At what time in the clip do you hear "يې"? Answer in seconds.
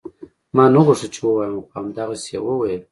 2.33-2.39